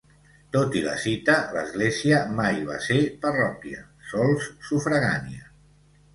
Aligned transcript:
Tot 0.53 0.77
i 0.79 0.81
la 0.85 0.95
cita, 1.03 1.35
l'església 1.57 2.21
mai 2.39 2.57
va 2.71 2.79
ser 2.87 2.99
parròquia, 3.27 3.85
sols 4.15 4.51
sufragània. 4.71 5.47